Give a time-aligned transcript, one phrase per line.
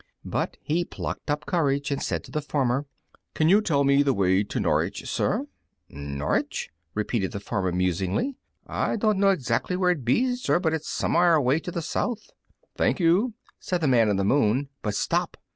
[0.25, 2.87] But he plucked up courage and said to the farmer,
[3.35, 5.45] "Can you tell me the way to Norwich, sir?"
[5.89, 8.35] "Norwich?" repeated the farmer musingly;
[8.65, 12.31] "I don't know exactly where it be, sir, but it's somewhere away to the south."
[12.31, 14.69] [Illustration: The Man in the Moon] "Thank you," said the Man in the Moon.
[14.81, 15.37] But stop!